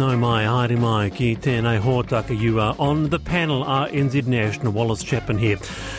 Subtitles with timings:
[0.00, 2.32] No mai, haere mai, ki tēnei hōtaka.
[2.32, 4.72] You are on the panel, RNZ National.
[4.72, 5.58] Wallace Chapman here.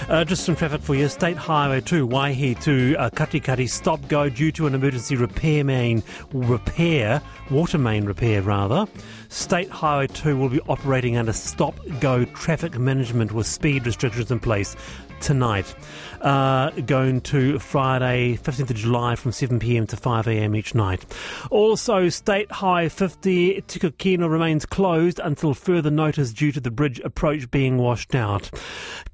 [0.09, 1.07] Uh, just some traffic for you.
[1.07, 6.01] State Highway 2, Waihi to uh, Katikati, stop go due to an emergency repair main
[6.33, 7.21] repair,
[7.51, 8.87] water main repair rather.
[9.29, 14.39] State Highway 2 will be operating under stop go traffic management with speed restrictions in
[14.39, 14.75] place
[15.19, 15.75] tonight.
[16.21, 21.03] Uh, going to Friday, 15th of July from 7pm to 5am each night.
[21.49, 27.49] Also, State High 50 Tikokino remains closed until further notice due to the bridge approach
[27.49, 28.51] being washed out.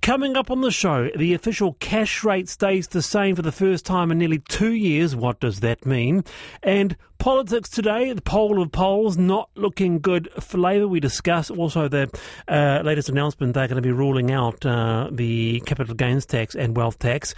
[0.01, 3.85] Coming up on the show, the official cash rate stays the same for the first
[3.85, 5.15] time in nearly two years.
[5.15, 6.25] What does that mean?
[6.61, 10.87] And Politics today, the poll of polls not looking good for Labour.
[10.87, 12.11] We discuss also the
[12.47, 16.77] uh, latest announcement they're going to be ruling out uh, the capital gains tax and
[16.77, 17.35] wealth tax.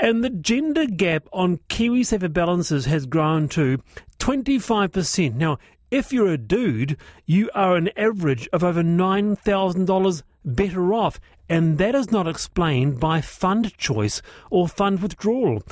[0.00, 3.78] And the gender gap on KiwiSaver balances has grown to
[4.18, 5.34] 25%.
[5.34, 5.58] Now,
[5.90, 6.96] if you're a dude,
[7.26, 13.20] you are an average of over $9,000 better off, and that is not explained by
[13.20, 15.62] fund choice or fund withdrawal.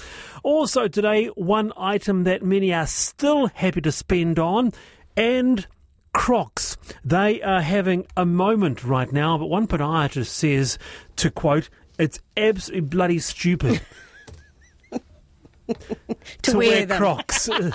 [0.43, 4.73] Also, today, one item that many are still happy to spend on,
[5.17, 5.67] and
[6.15, 6.77] Crocs.
[7.05, 10.79] They are having a moment right now, but one podiatrist says,
[11.17, 13.81] to quote, it's absolutely bloody stupid.
[15.69, 15.75] to,
[16.43, 16.99] to, wear, wear them.
[16.99, 17.71] Crocs uh,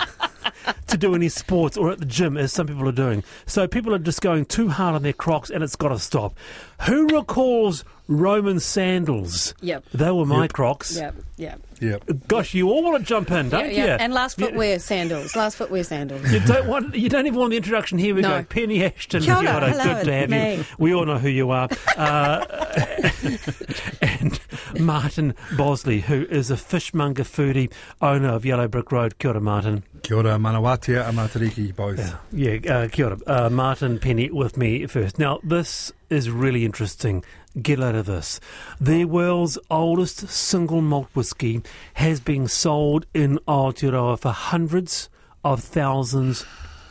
[0.86, 3.24] to do any sports or at the gym, as some people are doing.
[3.46, 6.36] So people are just going too hard on their Crocs, and it's got to stop.
[6.86, 9.54] Who recalls Roman sandals?
[9.60, 9.84] Yep.
[9.94, 10.52] They were my Yep.
[10.52, 10.96] Crocs.
[10.96, 11.60] Yep, yep.
[11.80, 12.28] Yep.
[12.28, 13.90] Gosh, you all want to jump in, don't Yeah, you?
[13.92, 15.34] And last footwear sandals.
[15.34, 16.30] Last footwear sandals.
[16.30, 16.94] You don't want.
[16.94, 17.98] You don't even want the introduction.
[17.98, 18.28] Here we No.
[18.40, 18.42] go.
[18.44, 19.22] Penny Ashton.
[19.22, 20.58] Kia ora, Kia ora, hello, Good to it's have you.
[20.58, 20.64] me.
[20.78, 21.68] We all know who you are.
[21.96, 22.44] Uh,
[24.02, 24.40] and
[24.78, 29.18] Martin Bosley, who is a fishmonger foodie, owner of Yellow Brick Road.
[29.18, 29.82] Kia ora, Martin.
[30.02, 32.14] Kia ora, Manawatia and Matariki both.
[32.32, 33.18] Yeah, uh, kia ora.
[33.26, 35.18] Uh, Martin Penny with me first.
[35.18, 37.24] Now, this is really interesting.
[37.60, 38.40] Get out of this.
[38.80, 41.62] The world's oldest single malt whisky
[41.94, 45.08] has been sold in Aotearoa for hundreds
[45.44, 46.44] of thousands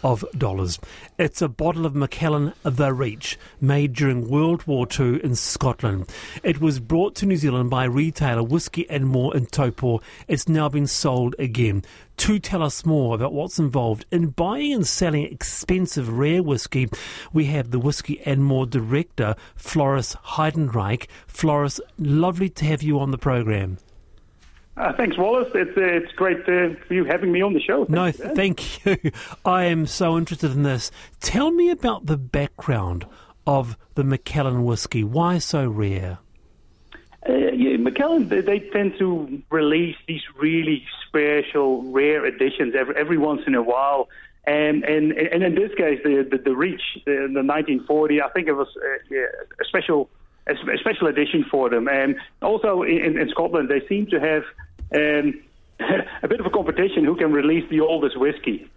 [0.04, 0.80] of dollars.
[1.18, 6.10] It's a bottle of Macallan The Reach, made during World War II in Scotland.
[6.44, 10.02] It was brought to New Zealand by retailer Whisky and More in Taupo.
[10.28, 11.84] It's now been sold again.
[12.18, 16.90] To tell us more about what's involved in buying and selling expensive rare whisky,
[17.32, 21.08] we have the Whisky and More director, Floris Heidenreich.
[21.28, 23.78] Floris, lovely to have you on the program.
[24.78, 25.50] Uh, thanks, Wallace.
[25.54, 27.86] It's uh, it's great uh, for you having me on the show.
[27.90, 28.36] No, Thanks, man.
[28.36, 29.12] thank you.
[29.46, 30.90] I am so interested in this.
[31.20, 33.06] Tell me about the background
[33.46, 35.04] of the Macallan whisky.
[35.04, 36.20] Why so rare?
[37.28, 43.18] Uh, yeah, Macallan, they, they tend to release these really special, rare editions every, every
[43.18, 44.08] once in a while.
[44.46, 48.48] And, and, and in this case, the, the, the Reach, the, the 1940, I think
[48.48, 49.26] it was uh, yeah,
[49.60, 50.10] a special
[50.52, 51.88] a, special edition for them.
[51.88, 54.44] And also in, in Scotland, they seem to have
[54.94, 55.42] um,
[56.24, 58.70] a bit of a competition who can release the oldest whiskey.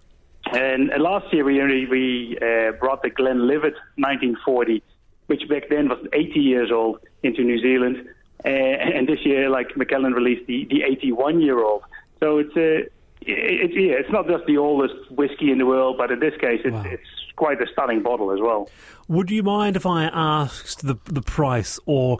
[0.52, 4.82] And uh, last year we we uh, brought the Glenlivet 1940,
[5.26, 8.08] which back then was 80 years old, into New Zealand.
[8.44, 8.48] Uh,
[8.96, 11.82] and this year, like Macallan released the, the 81 year old.
[12.20, 12.88] So it's uh,
[13.26, 16.60] it, yeah, it's not just the oldest whiskey in the world, but in this case,
[16.64, 16.84] it's, Wow.
[16.86, 17.02] it's
[17.36, 18.68] quite a stunning bottle as well.
[19.08, 22.18] Would you mind if I asked the the price or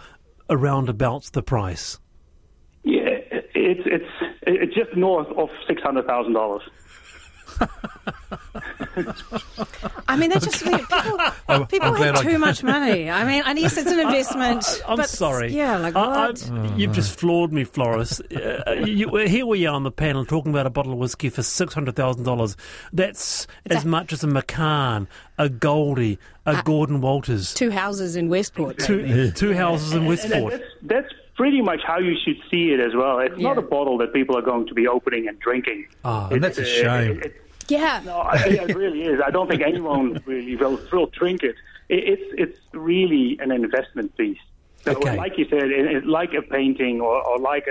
[0.51, 1.99] around about the price?
[2.85, 3.19] Yeah,
[3.55, 6.63] it's it's it's just north of six hundred thousand dollars.
[10.09, 13.11] I mean, they just people, I'm people glad have I- too much money.
[13.11, 14.65] I mean, and yes, it's an investment.
[14.87, 15.53] I'm but sorry.
[15.53, 16.51] Yeah, like I- what?
[16.51, 18.21] I- you've just floored me, Floris.
[18.21, 21.43] Uh, you, here we are on the panel talking about a bottle of whiskey for
[21.43, 22.57] six hundred thousand dollars.
[22.93, 25.07] That's as a- much as a McCahon,
[25.39, 28.79] a Goldie, a Gordon Walters, Two houses in Westport.
[28.79, 30.53] two, two houses in Westport.
[30.53, 33.19] that's, that's pretty much how you should see it as well.
[33.21, 35.87] It's not a bottle that people are going to be opening and drinking.
[36.05, 37.19] Ah, and that's a It's, uh, shame.
[37.21, 38.01] it- it- Yeah.
[38.05, 39.21] no, I think it really is.
[39.25, 41.57] I don't think anyone really will, will drink it.
[41.89, 42.19] it.
[42.19, 44.39] It's it's really an investment piece.
[44.85, 45.17] So, Okay.
[45.17, 47.71] like you said, it, it, like a painting or, or like a,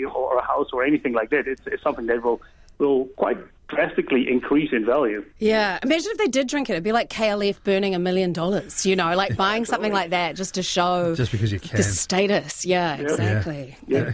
[0.00, 2.40] a, a or a house or anything like that, it's, it's something that will
[2.78, 3.38] will quite
[3.68, 5.24] drastically increase in value.
[5.38, 5.78] Yeah.
[5.82, 6.72] Imagine if they did drink it.
[6.74, 10.36] It'd be like KLF burning a million dollars, you know, like buying something like that
[10.36, 11.76] just to show Just because you can.
[11.76, 12.66] the status.
[12.66, 13.76] Yeah, exactly.
[13.86, 14.12] Yeah.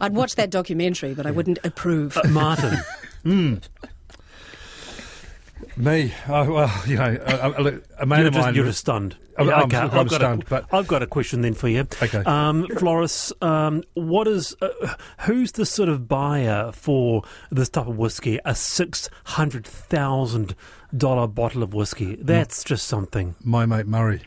[0.00, 2.16] I'd watch that documentary, but I wouldn't approve.
[2.16, 2.78] Uh, Martin,
[3.24, 3.54] hmm.
[5.80, 8.54] Me, oh, well, you know, a, a, a man you're of just, mine.
[8.54, 9.16] you're just stunned.
[9.38, 11.86] I'm- Yeah, I'm- I'm I've stunned, a, but- I've got a question then for you.
[12.02, 12.22] Okay.
[12.26, 14.68] Um, Floris, um, what is uh,
[15.20, 18.38] who's the sort of buyer for this type of whiskey?
[18.44, 20.54] A six hundred thousand
[20.96, 22.16] dollar bottle of whiskey.
[22.20, 23.34] That's just something.
[23.42, 24.22] My mate Murray.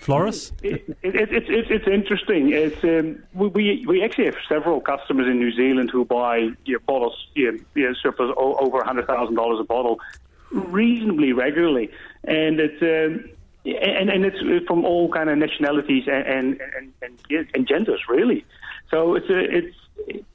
[0.00, 0.52] Floris?
[0.62, 2.50] It, it, it, it's it's it's interesting.
[2.52, 6.74] It's um, we- we we actually have several customers in New Zealand who buy you
[6.74, 10.00] know, bottles, you know, you know, surplus over a hundred thousand dollars a bottle,
[10.50, 11.90] reasonably regularly,
[12.24, 13.28] and it's um,
[13.64, 16.60] and and it's from all kind of nationalities and and
[17.02, 18.44] and, and, and genders really.
[18.90, 19.76] So it's a, it's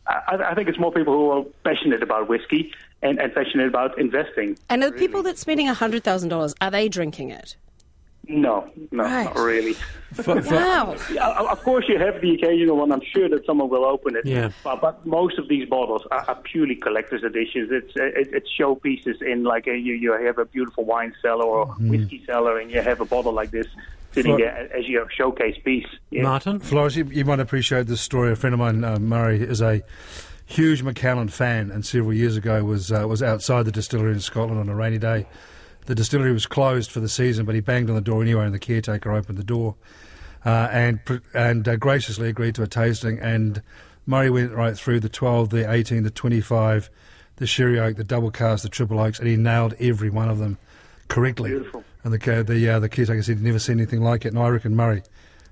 [0.06, 2.71] I, I think it's more people who are passionate about whiskey
[3.01, 4.57] and, and passionate about investing.
[4.69, 7.57] And are the people that's spending $100,000, are they drinking it?
[8.29, 9.24] No, no, Right.
[9.25, 9.74] not really.
[10.13, 10.95] Fl- fl- Wow.
[11.12, 12.91] Yeah, of course, you have the occasional one.
[12.91, 14.25] I'm sure that someone will open it.
[14.25, 14.50] Yeah.
[14.63, 17.69] But, but most of these bottles are, are purely collector's editions.
[17.71, 21.44] It's uh, it, it's showpieces in like a, you you have a beautiful wine cellar
[21.45, 23.68] or whiskey cellar, and you have a bottle like this
[24.13, 25.88] sitting Flo- there as your showcase piece.
[26.09, 26.24] Yeah.
[26.24, 26.59] Martin?
[26.59, 28.31] Floris, you, you might appreciate this story.
[28.31, 29.81] A friend of mine, uh, Murray, is a
[30.45, 34.59] huge Macallan fan, and several years ago was uh, was outside the distillery in Scotland
[34.59, 35.27] on a rainy day.
[35.88, 38.54] The distillery was closed for the season, but he banged on the door anyway, and
[38.54, 39.75] the caretaker opened the door
[40.45, 41.00] uh, and
[41.34, 43.19] and uh, graciously agreed to a tasting.
[43.19, 43.62] And
[44.06, 46.89] Murray went right through the 12, the 18, the 25,
[47.36, 50.39] the sherry oak, the double cask, the triple oaks, and he nailed every one of
[50.39, 50.57] them
[51.07, 51.51] correctly.
[51.51, 51.84] Beautiful.
[52.04, 54.30] And the the uh, the caretaker said he'd never seen anything like it.
[54.30, 55.04] And I reckon Murray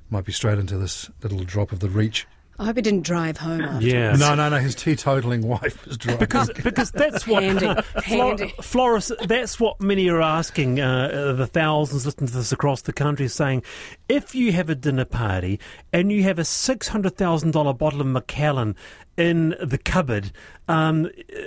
[0.09, 2.27] might be straight into this little drop of the reach.
[2.57, 3.85] I hope he didn't drive home after.
[3.85, 4.15] Yeah.
[4.15, 4.57] No, no, no.
[4.57, 6.19] His teetotaling wife was driving.
[6.19, 8.53] Because because that's what Handy, Flor- handy.
[8.61, 9.11] Floris.
[9.27, 10.79] That's what many are asking.
[10.79, 13.63] Uh, uh, the thousands listening to this across the country, saying,
[14.07, 15.59] if you have a dinner party
[15.91, 18.75] and you have a six hundred thousand dollar bottle of Macallan
[19.17, 20.31] in the cupboard,
[20.69, 21.41] um, uh,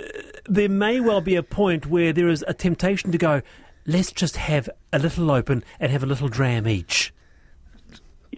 [0.47, 3.41] there may well be a point where there is a temptation to go.
[3.87, 7.08] Let's just have a little open and have a little dram each.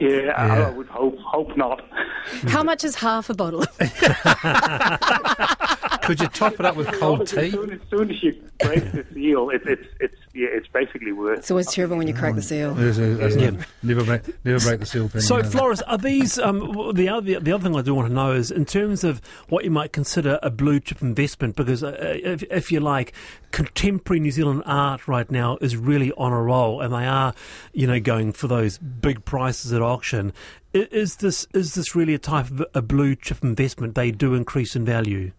[0.01, 0.67] Yeah, I, Yeah.
[0.67, 1.79] I would hope hope not.
[2.47, 3.65] How much is half a bottle?
[6.11, 7.51] Could you top it up with cold As tea?
[7.51, 11.37] soon as, soon as you break the seal, it, it's it's yeah, it's basically worth.
[11.37, 12.73] So it's always terrible when you crack the seal.
[12.73, 13.51] There's a- there's Yeah.
[13.81, 15.21] Never break, never break the seal pin.
[15.21, 15.49] So, you know.
[15.49, 18.51] Floris, are these um, the other the other thing I do want to know is
[18.51, 22.71] in terms of what you might consider a blue chip investment, because uh, if, if
[22.73, 23.13] you like,
[23.51, 27.33] contemporary New Zealand art right now is really on a roll, and they are,
[27.71, 30.33] you know, going for those big prices at auction.
[30.73, 33.95] Is this is this really a type of a blue chip investment?
[33.95, 35.31] They do increase in value.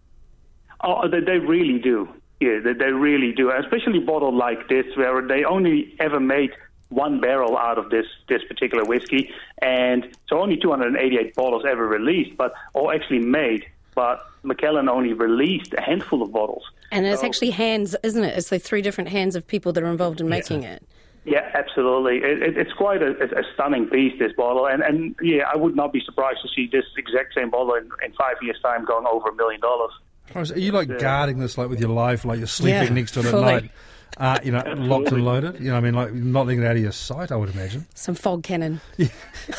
[0.83, 2.09] Oh, they, they really do.
[2.39, 3.51] Yeah, they, they really do.
[3.51, 6.51] Especially bottled like this, where they only ever made
[6.89, 9.31] one barrel out of this this particular whiskey,
[9.61, 13.65] and so only 288 bottles ever released, but or actually made.
[13.95, 16.63] But Macallan only released a handful of bottles.
[16.91, 18.35] And it's So- actually hands, isn't it?
[18.37, 20.83] It's the three different hands of people that are involved in making it.
[21.25, 22.17] Yeah, absolutely.
[22.17, 25.75] It, it, it's quite a, a stunning piece, this bottle, and and yeah, I would
[25.75, 29.05] not be surprised to see this exact same bottle in, in five years' time going
[29.07, 29.91] over a million dollars.
[30.25, 33.11] Floris, Are you like guarding this like with your life, like you're sleeping Yeah, next
[33.11, 33.71] to it at night?
[34.15, 35.59] Uh, you know, locked and loaded.
[35.59, 37.31] You know, I mean, like not letting it out of your sight.
[37.31, 37.87] I would imagine.
[37.95, 38.79] Some fog cannon.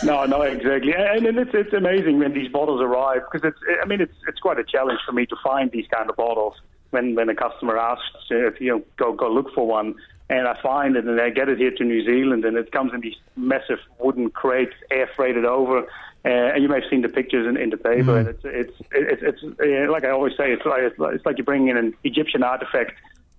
[0.03, 3.87] No, no, exactly, and, and it's it's amazing when these bottles arrive because it's I
[3.87, 6.55] mean it's it's quite a challenge for me to find these kind of bottles
[6.91, 9.95] when when a customer asks if you know, go go look for one,
[10.31, 12.95] and I find it and I get it here to New Zealand and it comes
[12.95, 15.87] in these massive wooden crates, air freighted over.
[16.25, 18.73] Uh, and you may have seen the pictures in, in the paper, and it's it's
[18.93, 21.69] it's, it's, uh, like I always say, it's like it's like, it's like you're bringing
[21.69, 22.93] in an Egyptian artifact,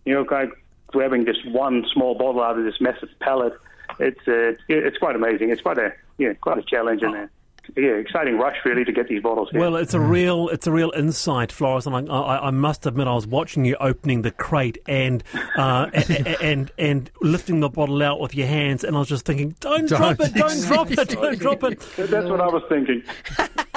[0.05, 3.53] you know, kind of grabbing this one small bottle out of this massive pallet.
[3.99, 5.49] It's uh, it's quite amazing.
[5.49, 7.29] It's quite a yeah, quite a challenge and a
[7.75, 9.59] yeah, exciting rush really to get these bottles here.
[9.59, 13.07] Well, it's a real it's a real insight, Floris, and I, I, I must admit
[13.07, 15.23] I was watching you opening the crate and
[15.57, 19.25] uh, and, and and lifting the bottle out with your hands, and I was just
[19.25, 20.29] thinking, don't, drop Don't.
[20.29, 21.79] it, don't drop it, don't drop it.
[21.97, 23.03] That's what I was thinking.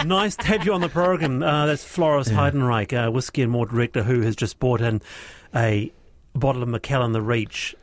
[0.05, 1.43] nice to have you on the program.
[1.43, 5.03] Uh, that's Floris Heidenreich, uh, whiskey and more director, who has just bought in
[5.55, 5.93] a
[6.35, 7.75] bottle of Macallan the Reach.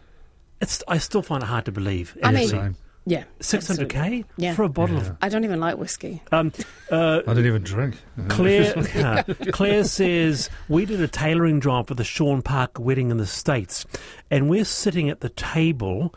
[0.61, 2.17] It's I still find it hard to believe.
[2.23, 2.75] I mean, Same.
[3.05, 3.23] Yeah.
[3.39, 4.53] six hundred k Yeah.
[4.55, 5.15] for a bottle of.
[5.21, 6.21] I don't even like whiskey.
[6.31, 6.51] Um,
[6.91, 7.95] uh, I don't even drink.
[8.27, 13.17] Claire, uh, Claire says we did a tailoring job for the Sean Parker wedding in
[13.17, 13.85] the States,
[14.31, 16.13] and we're sitting at the table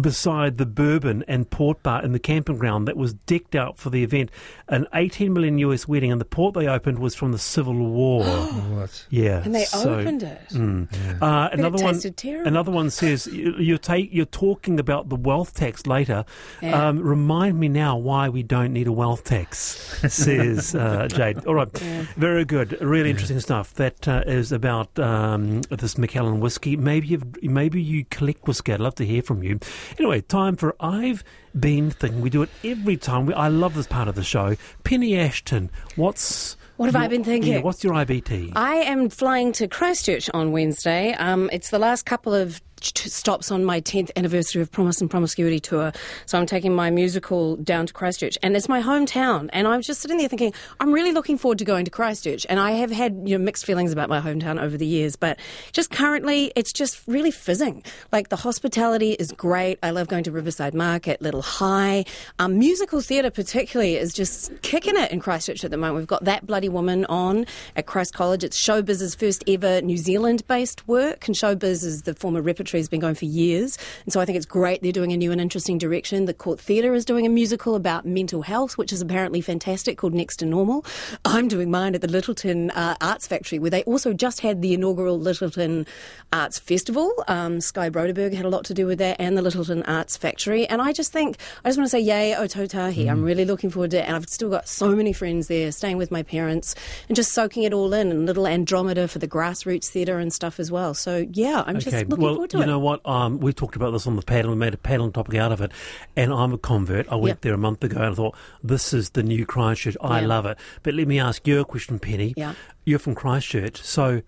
[0.00, 3.90] beside the bourbon and port bar in the camping ground that was decked out for
[3.90, 4.30] the event.
[4.68, 8.24] An 18 million US wedding, and the port they opened was from the Civil War.
[8.78, 9.06] What?
[9.10, 10.40] yeah, And they so- opened it.
[10.50, 11.20] Mm.
[11.22, 11.98] Uh, another one.
[11.98, 12.46] terrible.
[12.46, 16.24] Another one says you- you're take, you're talking about the wealth tax later.
[16.62, 16.88] Yeah.
[16.88, 19.58] Um, remind me now why we don't need a wealth tax,
[20.12, 21.44] says uh, Jade.
[21.46, 21.68] All right,
[22.16, 23.74] very good, really interesting stuff.
[23.74, 26.76] That uh, is about um, this Macallan whiskey.
[26.76, 28.72] Maybe you've, maybe you collect whiskey.
[28.74, 29.58] I'd love to hear from you.
[29.98, 31.24] Anyway, time for I've
[31.58, 32.20] been thinking.
[32.20, 33.26] We do it every time.
[33.26, 34.56] We, I love this part of the show.
[34.84, 37.54] Penny Ashton, what's What have I been thinking?
[37.54, 38.52] Yeah, what's your IBT?
[38.54, 41.12] I am flying to Christchurch on Wednesday.
[41.14, 45.60] Um, it's the last couple of stops on my 10th anniversary of Promise and Promiscuity
[45.60, 45.92] tour.
[46.26, 49.48] So I'm taking my musical down to Christchurch, and it's my hometown.
[49.52, 52.46] And I'm just sitting there thinking, I'm really looking forward to going to Christchurch.
[52.48, 55.38] And I have had you know mixed feelings about my hometown over the years, but
[55.72, 57.82] just currently, it's just really fizzing.
[58.12, 59.78] Like the hospitality is great.
[59.82, 62.04] I love going to Riverside Market, Little High.
[62.38, 65.96] Um, musical theatre, particularly, is just kicking it in Christchurch at the moment.
[65.96, 68.44] We've got that bloody woman on at Christ College.
[68.44, 72.42] It's Showbiz's first ever New Zealand based work, and Showbiz is the former
[72.76, 73.78] has been going for years.
[74.04, 76.26] And so I think it's great they're doing a new and interesting direction.
[76.26, 80.12] The Court Theatre is doing a musical about mental health, which is apparently fantastic, called
[80.12, 80.84] Next to Normal.
[81.24, 84.74] I'm doing mine at the Lyttelton uh, Arts Factory, where they also just had the
[84.74, 85.86] inaugural Lyttelton
[86.32, 87.12] Arts Festival.
[87.28, 90.66] Um, Sky Broderberg had a lot to do with that, and the Lyttelton Arts Factory.
[90.66, 93.10] And I just think, I just want to say, yay, Otautahi.
[93.10, 94.06] I'm really looking forward to it.
[94.06, 96.74] And I've still got so many friends there, staying with my parents
[97.08, 100.60] and just soaking it all in, and little Andromeda for the grassroots theatre and stuff
[100.60, 100.94] as well.
[100.94, 102.66] So, yeah, I'm just looking well, forward to you it.
[102.66, 103.04] know what?
[103.08, 104.50] Um, we talked about this on the panel.
[104.50, 105.72] We made a panel topic out of it,
[106.16, 107.08] and I'm a convert.
[107.10, 107.40] I went Yep.
[107.42, 109.96] there a month ago, and I thought this is the new Christchurch.
[110.00, 110.26] I Yeah.
[110.26, 110.58] love it.
[110.82, 112.34] But let me ask you a question, Penny.
[112.36, 112.54] Yeah.
[112.84, 114.22] You're from Christchurch, so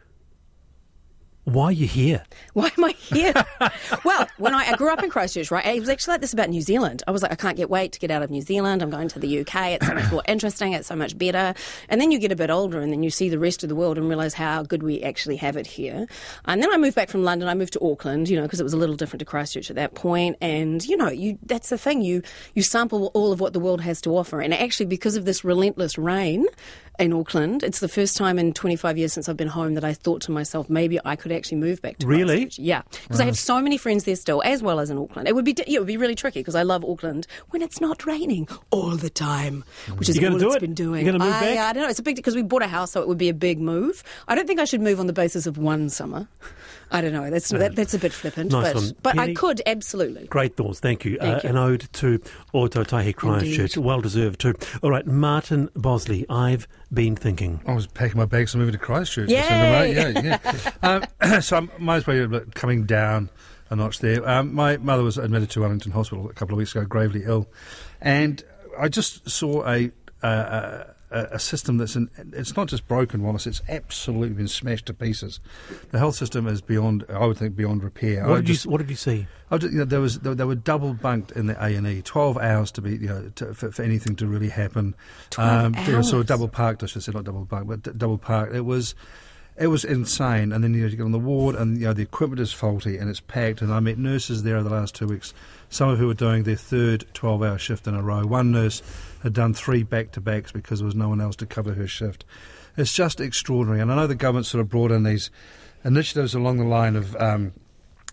[1.51, 2.23] why are you here?
[2.53, 3.35] Why am I here?
[4.05, 6.49] well, when I, I grew up in Christchurch, right, it was actually like this about
[6.49, 7.03] New Zealand.
[7.09, 8.83] I was like, I can't get wait to get out of New Zealand.
[8.83, 9.55] I'm going to the UK.
[9.73, 10.73] It's so much more interesting.
[10.73, 11.55] It's so much better.
[11.89, 13.75] And then you get a bit older and then you see the rest of the
[13.75, 16.07] world and realize how good we actually have it here.
[16.45, 17.49] And then I moved back from London.
[17.49, 19.77] I moved to Auckland, you know, because it was a little different to Christchurch at
[19.77, 20.37] that point.
[20.41, 22.03] And, you know, you that's the thing.
[22.03, 22.23] You,
[22.55, 24.41] you sample all of what the world has to offer.
[24.41, 26.47] And actually, because of this relentless rain,
[27.01, 27.63] in Auckland.
[27.63, 30.31] It's the first time in 25 years since I've been home that I thought to
[30.31, 32.45] myself, maybe I could actually move back to Really?
[32.45, 32.59] Christchurch.
[32.65, 35.27] Yeah, because I have so many friends there still, as well as in Auckland.
[35.29, 37.81] It would be yeah, it would be really tricky because I love Auckland when it's
[37.81, 39.65] not raining all the time,
[39.97, 40.61] which is You gonna all do it's it?
[40.61, 41.05] been doing.
[41.07, 41.59] You gonna move I, back?
[41.59, 41.89] I don't know.
[41.89, 44.03] It's a big because we bought a house, so it would be a big move.
[44.29, 46.29] I don't think I should move on the basis of one summer.
[46.93, 47.31] I don't know.
[47.31, 50.27] That's that, that's a bit flippant, Nice but but I could absolutely.
[50.27, 51.19] Great thoughts, thank you.
[51.19, 51.51] Thank uh, you.
[51.51, 52.19] An ode to
[52.53, 54.55] Otautahi Christchurch, well deserved too.
[54.83, 57.61] All right, Martin Bosley, I've been thinking.
[57.67, 59.31] I was packing my bags and moving to Christchurch.
[59.31, 59.95] Yay!
[59.95, 60.71] Yeah, yeah.
[61.23, 63.31] um, so I might as well be coming down
[63.71, 64.29] a notch there.
[64.29, 67.49] Um, my mother was admitted to Wellington Hospital a couple of weeks ago, gravely ill,
[68.01, 68.43] and
[68.79, 69.91] I just saw a.
[70.23, 73.47] Uh, a a system that's in, it's not just broken, Wallace.
[73.47, 75.41] It's absolutely been smashed to pieces.
[75.91, 78.27] The health system is beyond, I would think, beyond repair.
[78.29, 79.27] What did, just- you, what did you see?
[79.51, 81.87] I just, you know, there was they, they were double bunked in the A and
[81.87, 84.95] E, twelve hours to be you know to, for, for anything to really happen.
[85.31, 86.21] 12 they were sort hours?
[86.23, 86.83] of double parked.
[86.83, 88.55] I should say not double bunked, but d- double parked.
[88.55, 88.95] It was.
[89.57, 92.41] It was insane, and then you, get on the ward, and you know the equipment
[92.41, 93.61] is faulty, and it's packed.
[93.61, 95.35] And I met nurses there over the last two weeks,
[95.69, 98.25] some of who were doing their third twelve-hour shift in a row.
[98.25, 98.83] One nurse
[99.23, 102.25] had done three back-to-backs because there was no one else to cover her shift.
[102.77, 105.31] It's just extraordinary, and I know the government sort of brought in these
[105.85, 107.15] initiatives along the line of.
[107.17, 107.53] Um,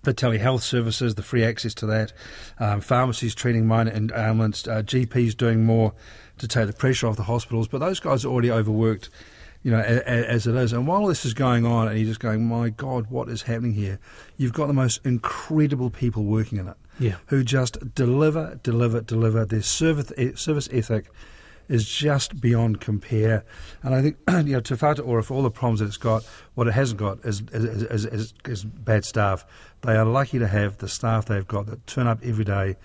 [0.03, 2.13] the telehealth services, the free access to that,
[2.59, 5.93] um, pharmacies treating minor ailments, uh, GPs doing more
[6.37, 7.67] to take the pressure off the hospitals.
[7.67, 9.09] But those guys are already overworked,
[9.63, 10.71] you know, a, a, as it is.
[10.73, 13.73] And while this is going on, and you're just going, my God, what is happening
[13.73, 13.99] here?
[14.37, 17.15] You've got the most incredible people working in it, Yeah.
[17.27, 19.45] who just deliver, deliver, deliver.
[19.45, 20.11] Their service
[20.41, 21.09] service ethic
[21.69, 23.43] is just beyond compare.
[23.83, 26.23] And I think, you know, Te Whatu Ora, for all the problems that it's got,
[26.55, 29.45] what it hasn't got is, is, is, is, is bad staff.
[29.81, 32.77] They are lucky to have the staff they've got that turn up every day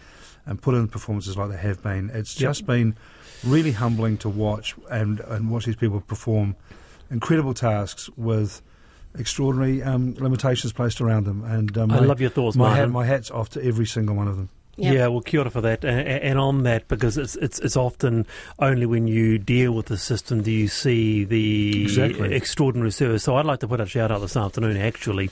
[0.46, 2.10] and put in performances like they have been.
[2.12, 2.48] It's Yep.
[2.50, 2.96] just been
[3.44, 6.56] really humbling to watch and, and watch these people perform
[7.10, 8.62] incredible tasks with
[9.18, 11.44] extraordinary um, limitations placed around them.
[11.44, 14.16] And um, I my- love your thoughts, my, hat, my hat's off to every single
[14.16, 14.48] one of them.
[14.76, 14.92] Yeah.
[14.92, 15.84] Yeah, well, kia ora for that.
[15.84, 18.26] A- a- And on that, because it's, it's it's often
[18.58, 22.34] only when you deal with the system do you see the Exactly.
[22.34, 23.22] extraordinary service.
[23.22, 25.28] So I'd like to put a shout out this afternoon, actually.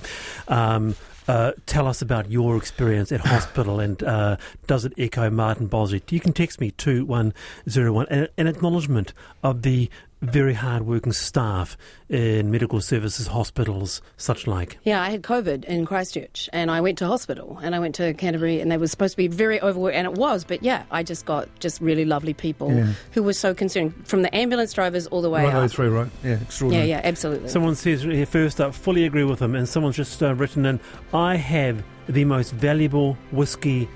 [0.49, 0.95] Um,
[1.29, 6.03] uh, tell us about your experience at hospital and uh, does it echo Martin Bosley?
[6.11, 9.89] You can text me 2101 an, an acknowledgement of the
[10.23, 11.77] very hard working staff
[12.09, 14.79] in medical services, hospitals, such like.
[14.85, 18.13] Yeah, I had COVID in Christchurch and I went to hospital and I went to
[18.15, 21.03] Canterbury and they were supposed to be very overworked and it was, but yeah, I
[21.03, 22.93] just got just really lovely people Yeah.
[23.13, 25.71] who were so concerned from the ambulance drivers all the way Right the way up.
[25.71, 26.11] through, right?
[26.23, 26.89] Yeah, Yeah, extraordinary.
[26.89, 27.49] yeah, yeah, absolutely.
[27.49, 30.81] Someone says here first up, fully agree with him, and someone's just uh, written in,
[31.15, 33.89] I have the most valuable whiskey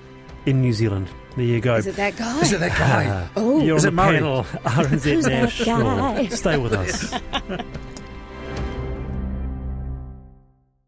[0.46, 1.08] in New Zealand.
[1.36, 1.76] There you go.
[1.76, 2.40] Is it that guy?
[2.40, 3.06] Is it that guy?
[3.10, 3.60] Ah, oh.
[3.60, 4.16] You're Is on it the Murray?
[4.18, 5.96] panel, RNZ Who's that National.
[5.96, 6.26] guy?
[6.28, 7.14] Stay with us.